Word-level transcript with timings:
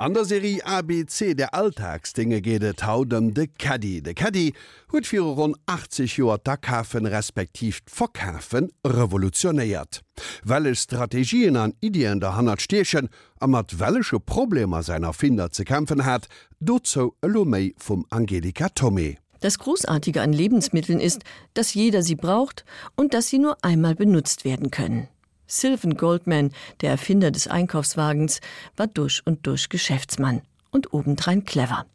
An 0.00 0.14
der 0.14 0.24
Serie 0.24 0.64
ABC 0.64 1.34
der 1.34 1.52
Alltagsdinge 1.52 2.40
gehtt 2.40 2.86
hautdem 2.86 3.34
de 3.34 3.48
Caddy. 3.58 4.00
De 4.00 4.14
Caddy 4.14 4.54
huet 4.90 5.06
vir 5.06 5.20
rund 5.20 5.58
80 5.66 6.16
Joer 6.16 6.38
Dackhafen 6.38 7.04
respektiv 7.04 7.80
Fockhafen 7.84 8.70
revolutionéiert. 8.82 10.00
Welle 10.42 10.74
Strategien 10.74 11.56
an 11.56 11.74
Ideen 11.82 12.18
der 12.18 12.34
Hanna 12.34 12.56
Stechen 12.58 13.10
a 13.40 13.46
mat 13.46 13.78
wellsche 13.78 14.20
Probleme 14.20 14.82
seiner 14.82 15.12
Finder 15.12 15.50
ze 15.50 15.66
kämpfen 15.66 16.06
hat, 16.06 16.28
dozo 16.60 17.12
Lomei 17.20 17.74
vum 17.76 18.06
Angelika 18.08 18.70
Tommy. 18.70 19.18
Das 19.40 19.58
Großartige 19.58 20.22
an 20.22 20.32
Lebensmitteln 20.32 20.98
ist, 20.98 21.24
dass 21.52 21.74
jeder 21.74 22.02
sie 22.02 22.16
braucht 22.16 22.64
und 22.96 23.12
dass 23.12 23.28
sie 23.28 23.38
nur 23.38 23.58
einmal 23.62 23.96
benutzt 23.96 24.46
werden 24.46 24.70
können. 24.70 25.08
Sylvan 25.50 25.96
Goldman, 25.96 26.52
der 26.80 26.90
Erfinder 26.90 27.30
des 27.30 27.48
Einkaufswagens, 27.48 28.40
war 28.76 28.86
durch 28.86 29.20
und 29.24 29.46
durch 29.46 29.68
Geschäftsmann 29.68 30.42
und 30.70 30.94
obendrein 30.94 31.44
clever. 31.44 31.86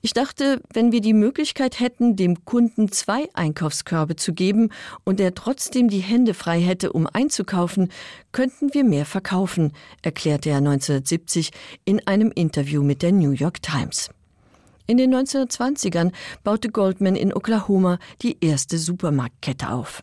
Ich 0.00 0.12
dachte, 0.12 0.62
wenn 0.72 0.92
wir 0.92 1.00
die 1.00 1.12
Möglichkeit 1.12 1.80
hätten, 1.80 2.14
dem 2.14 2.44
Kunden 2.44 2.92
zwei 2.92 3.28
Einkaufskörbe 3.34 4.14
zu 4.14 4.32
geben 4.32 4.70
und 5.02 5.18
er 5.18 5.34
trotzdem 5.34 5.88
die 5.88 5.98
Hände 5.98 6.34
frei 6.34 6.60
hätte, 6.60 6.92
um 6.92 7.08
einzukaufen, 7.12 7.90
könnten 8.30 8.72
wir 8.74 8.84
mehr 8.84 9.06
verkaufen, 9.06 9.72
erklärte 10.02 10.50
er 10.50 10.58
1970 10.58 11.50
in 11.84 12.06
einem 12.06 12.30
Interview 12.30 12.84
mit 12.84 13.02
der 13.02 13.10
New 13.10 13.32
York 13.32 13.60
Times. 13.60 14.10
In 14.86 14.98
den 14.98 15.12
1920ern 15.12 16.12
baute 16.44 16.70
Goldman 16.70 17.16
in 17.16 17.34
Oklahoma 17.34 17.98
die 18.22 18.38
erste 18.40 18.78
Supermarktkette 18.78 19.68
auf. 19.68 20.02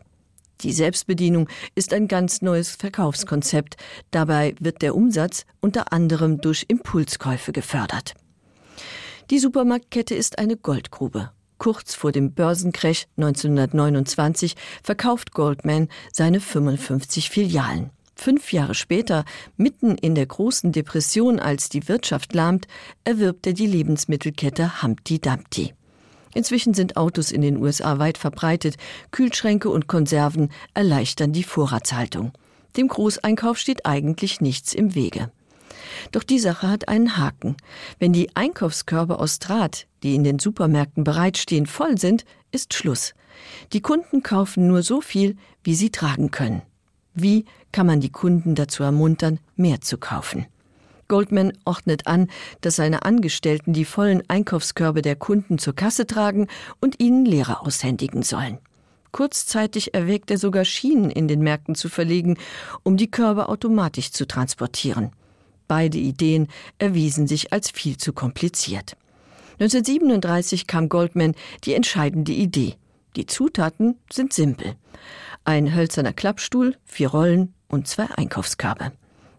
Die 0.62 0.72
Selbstbedienung 0.72 1.48
ist 1.74 1.92
ein 1.92 2.08
ganz 2.08 2.42
neues 2.42 2.76
Verkaufskonzept. 2.76 3.76
Dabei 4.10 4.54
wird 4.58 4.82
der 4.82 4.94
Umsatz 4.94 5.44
unter 5.60 5.92
anderem 5.92 6.40
durch 6.40 6.64
Impulskäufe 6.68 7.52
gefördert. 7.52 8.14
Die 9.30 9.38
Supermarktkette 9.38 10.14
ist 10.14 10.38
eine 10.38 10.56
Goldgrube. 10.56 11.30
Kurz 11.58 11.94
vor 11.94 12.12
dem 12.12 12.32
Börsenkrech 12.32 13.06
1929 13.16 14.54
verkauft 14.82 15.32
Goldman 15.32 15.88
seine 16.12 16.40
55 16.40 17.30
Filialen. 17.30 17.90
Fünf 18.14 18.52
Jahre 18.52 18.74
später, 18.74 19.24
mitten 19.56 19.96
in 19.96 20.14
der 20.14 20.26
großen 20.26 20.72
Depression, 20.72 21.38
als 21.38 21.68
die 21.68 21.86
Wirtschaft 21.86 22.34
lahmt, 22.34 22.66
erwirbt 23.04 23.46
er 23.46 23.52
die 23.52 23.66
Lebensmittelkette 23.66 24.82
Humpty 24.82 25.18
Dumpty. 25.18 25.74
Inzwischen 26.36 26.74
sind 26.74 26.98
Autos 26.98 27.32
in 27.32 27.40
den 27.40 27.56
USA 27.56 27.98
weit 27.98 28.18
verbreitet, 28.18 28.76
Kühlschränke 29.10 29.70
und 29.70 29.86
Konserven 29.86 30.50
erleichtern 30.74 31.32
die 31.32 31.42
Vorratshaltung. 31.42 32.32
Dem 32.76 32.88
Großeinkauf 32.88 33.56
steht 33.56 33.86
eigentlich 33.86 34.42
nichts 34.42 34.74
im 34.74 34.94
Wege. 34.94 35.30
Doch 36.12 36.22
die 36.22 36.38
Sache 36.38 36.68
hat 36.68 36.88
einen 36.88 37.16
Haken. 37.16 37.56
Wenn 37.98 38.12
die 38.12 38.36
Einkaufskörbe 38.36 39.18
aus 39.18 39.38
Draht, 39.38 39.86
die 40.02 40.14
in 40.14 40.24
den 40.24 40.38
Supermärkten 40.38 41.04
bereitstehen, 41.04 41.64
voll 41.64 41.96
sind, 41.96 42.26
ist 42.52 42.74
Schluss. 42.74 43.14
Die 43.72 43.80
Kunden 43.80 44.22
kaufen 44.22 44.66
nur 44.66 44.82
so 44.82 45.00
viel, 45.00 45.36
wie 45.64 45.74
sie 45.74 45.88
tragen 45.88 46.32
können. 46.32 46.60
Wie 47.14 47.46
kann 47.72 47.86
man 47.86 48.00
die 48.00 48.12
Kunden 48.12 48.54
dazu 48.54 48.82
ermuntern, 48.82 49.40
mehr 49.56 49.80
zu 49.80 49.96
kaufen? 49.96 50.44
Goldman 51.08 51.52
ordnet 51.64 52.06
an, 52.06 52.28
dass 52.60 52.76
seine 52.76 53.04
Angestellten 53.04 53.72
die 53.72 53.84
vollen 53.84 54.22
Einkaufskörbe 54.28 55.02
der 55.02 55.16
Kunden 55.16 55.58
zur 55.58 55.74
Kasse 55.74 56.06
tragen 56.06 56.48
und 56.80 57.00
ihnen 57.00 57.24
Lehre 57.24 57.60
aushändigen 57.60 58.22
sollen. 58.22 58.58
Kurzzeitig 59.12 59.94
erwägt 59.94 60.30
er 60.30 60.38
sogar 60.38 60.64
Schienen 60.64 61.10
in 61.10 61.26
den 61.28 61.40
Märkten 61.40 61.74
zu 61.74 61.88
verlegen, 61.88 62.36
um 62.82 62.96
die 62.96 63.10
Körbe 63.10 63.48
automatisch 63.48 64.12
zu 64.12 64.26
transportieren. 64.26 65.12
Beide 65.68 65.98
Ideen 65.98 66.48
erwiesen 66.78 67.26
sich 67.26 67.52
als 67.52 67.70
viel 67.70 67.96
zu 67.96 68.12
kompliziert. 68.12 68.96
1937 69.58 70.66
kam 70.66 70.88
Goldman 70.88 71.34
die 71.64 71.74
entscheidende 71.74 72.32
Idee. 72.32 72.74
Die 73.16 73.24
Zutaten 73.24 73.96
sind 74.12 74.34
simpel. 74.34 74.74
Ein 75.44 75.74
hölzerner 75.74 76.12
Klappstuhl, 76.12 76.76
vier 76.84 77.08
Rollen 77.08 77.54
und 77.68 77.88
zwei 77.88 78.06
Einkaufskörbe. 78.16 78.92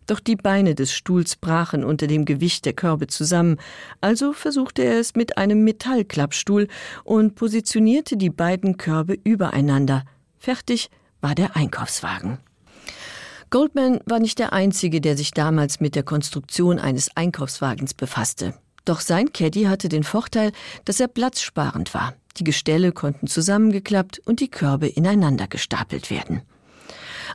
Doch 0.07 0.22
die 0.22 0.38
Beine 0.38 0.73
des 0.73 0.94
Stuhls 0.94 1.35
brachen 1.35 1.84
unter 1.84 2.07
dem 2.07 2.23
Gewicht 2.23 2.66
der 2.66 2.73
Körbe 2.73 3.07
zusammen, 3.07 3.57
also 4.00 4.31
versuchte 4.31 4.81
er 4.81 5.00
es 5.00 5.16
mit 5.16 5.38
einem 5.38 5.63
Metallklappstuhl 5.66 6.69
und 7.03 7.35
positionierte 7.35 8.16
die 8.16 8.29
beiden 8.29 8.78
Körbe 8.78 9.18
übereinander. 9.23 10.03
Fertig 10.40 10.90
war 11.19 11.35
der 11.35 11.56
Einkaufswagen. 11.57 12.40
Goldman 13.50 14.00
war 14.06 14.19
nicht 14.19 14.40
der 14.40 14.53
einzige, 14.53 15.01
der 15.01 15.18
sich 15.18 15.31
damals 15.31 15.79
mit 15.79 15.95
der 15.95 16.03
Konstruktion 16.03 16.79
eines 16.79 17.16
Einkaufswagens 17.16 17.94
befasste. 17.94 18.53
Doch 18.85 19.01
sein 19.01 19.34
Caddy 19.34 19.63
hatte 19.63 19.89
den 19.89 20.03
Vorteil, 20.03 20.51
dass 20.85 21.01
er 21.01 21.09
platzsparend 21.09 21.94
war. 21.94 22.13
Die 22.38 22.45
Gestelle 22.45 22.94
konnten 22.94 23.28
zusammengeklappt 23.28 24.19
und 24.19 24.39
die 24.39 24.50
Körbe 24.50 24.88
ineinander 24.88 25.47
gestapelt 25.47 26.09
werden. 26.09 26.44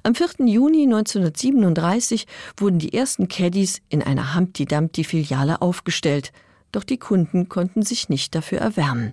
Am 0.05 0.17
4. 0.17 0.47
Juni 0.47 0.83
1937 0.83 2.27
wurden 2.57 2.81
die 2.81 2.93
ersten 2.93 3.29
Caddies 3.29 3.81
in 3.89 4.03
einer 4.03 4.35
Humpty 4.35 4.65
Dumpty 4.65 5.05
Filiale 5.05 5.63
aufgestellt, 5.63 6.33
doch 6.73 6.83
die 6.83 6.99
Kunden 6.99 7.49
konnten 7.49 7.83
sich 7.83 8.09
nicht 8.09 8.35
dafür 8.35 8.59
erwärmen. 8.59 9.13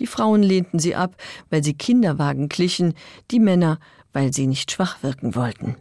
Die 0.00 0.08
Frauen 0.08 0.42
lehnten 0.42 0.80
sie 0.80 0.96
ab, 0.96 1.14
weil 1.50 1.62
sie 1.62 1.74
Kinderwagen 1.74 2.48
glichen, 2.48 2.94
die 3.30 3.38
Männer, 3.38 3.78
weil 4.12 4.32
sie 4.32 4.48
nicht 4.48 4.72
schwach 4.72 5.04
wirken 5.04 5.36
wollten. 5.36 5.76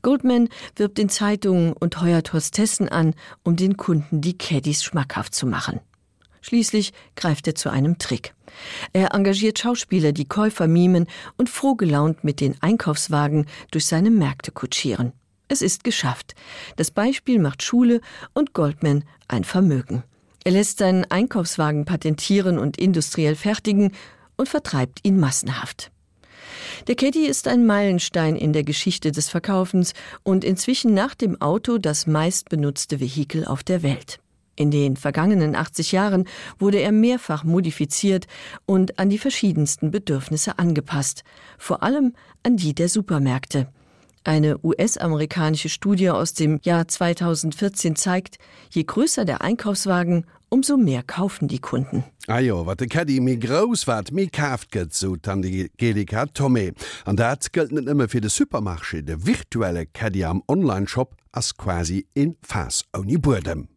Goldman 0.00 0.48
wirbt 0.76 0.98
in 0.98 1.10
Zeitungen 1.10 1.74
und 1.74 2.00
heuert 2.00 2.32
Hostessen 2.32 2.88
an, 2.88 3.14
um 3.42 3.56
den 3.56 3.76
Kunden 3.76 4.22
die 4.22 4.38
Caddies 4.38 4.84
schmackhaft 4.84 5.34
zu 5.34 5.46
machen. 5.46 5.80
Schließlich 6.40 6.94
greift 7.14 7.46
er 7.46 7.56
zu 7.56 7.68
einem 7.68 7.98
Trick. 7.98 8.35
Er 8.92 9.14
engagiert 9.14 9.58
Schauspieler, 9.58 10.12
die 10.12 10.26
Käufer 10.26 10.68
mimen 10.68 11.06
und 11.36 11.50
frohgelaunt 11.50 12.24
mit 12.24 12.40
den 12.40 12.56
Einkaufswagen 12.60 13.46
durch 13.70 13.86
seine 13.86 14.10
Märkte 14.10 14.52
kutschieren. 14.52 15.12
Es 15.48 15.62
ist 15.62 15.84
geschafft. 15.84 16.34
Das 16.76 16.90
Beispiel 16.90 17.38
macht 17.38 17.62
Schule 17.62 18.00
und 18.34 18.52
Goldman 18.52 19.04
ein 19.28 19.44
Vermögen. 19.44 20.02
Er 20.44 20.52
lässt 20.52 20.78
seinen 20.78 21.04
Einkaufswagen 21.10 21.84
patentieren 21.84 22.58
und 22.58 22.78
industriell 22.78 23.36
fertigen 23.36 23.92
und 24.36 24.48
vertreibt 24.48 25.00
ihn 25.02 25.18
massenhaft. 25.18 25.90
Der 26.86 26.94
Caddy 26.94 27.26
ist 27.26 27.48
ein 27.48 27.66
Meilenstein 27.66 28.36
in 28.36 28.52
der 28.52 28.62
Geschichte 28.62 29.10
des 29.10 29.28
Verkaufens 29.28 29.92
und 30.22 30.44
inzwischen 30.44 30.94
nach 30.94 31.14
dem 31.14 31.40
Auto 31.40 31.78
das 31.78 32.06
meistbenutzte 32.06 33.00
Vehikel 33.00 33.44
auf 33.44 33.64
der 33.64 33.82
Welt. 33.82 34.20
In 34.56 34.70
den 34.70 34.96
vergangenen 34.96 35.54
80 35.54 35.92
Jahren 35.92 36.24
wurde 36.58 36.78
er 36.78 36.92
mehrfach 36.92 37.44
modifiziert 37.44 38.26
und 38.64 38.98
an 38.98 39.10
die 39.10 39.18
verschiedensten 39.18 39.90
Bedürfnisse 39.90 40.58
angepasst, 40.58 41.24
vor 41.58 41.82
allem 41.82 42.14
an 42.42 42.56
die 42.56 42.74
der 42.74 42.88
Supermärkte. 42.88 43.68
Eine 44.24 44.58
US-amerikanische 44.64 45.68
Studie 45.68 46.10
aus 46.10 46.34
dem 46.34 46.58
Jahr 46.64 46.88
2014 46.88 47.94
zeigt, 47.94 48.38
je 48.70 48.82
größer 48.82 49.24
der 49.24 49.42
Einkaufswagen, 49.42 50.24
umso 50.48 50.76
mehr 50.76 51.02
kaufen 51.02 51.48
die 51.48 51.60
Kunden. 51.60 52.02
Ajo, 52.26 52.62
ah 52.62 52.66
wat 52.66 52.80
de 52.80 52.88
Caddy 52.88 53.20
mi 53.20 53.36
gros 53.36 53.86
wat 53.86 54.10
mi 54.10 54.26
kaft 54.26 54.72
gët 54.72 54.92
zu 54.92 55.16
an 55.26 55.42
die 55.42 55.70
Gelika 55.76 56.26
Tommy. 56.26 56.72
An 57.04 57.16
dat 57.16 57.52
gëlt 57.52 57.70
net 57.70 57.86
immer 57.86 58.08
fir 58.08 58.20
de 58.20 58.30
Supermarsche 58.30 59.02
de 59.02 59.16
virtuelle 59.26 59.86
Caddy 59.86 60.24
am 60.24 60.42
Onlineshop 60.46 61.14
as 61.30 61.54
quasi 61.54 62.06
in 62.14 62.36
Fas 62.42 62.84
oni 62.92 63.18
Burdem. 63.18 63.68